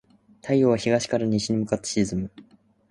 [0.41, 2.31] 太陽は東から西に向かって沈む。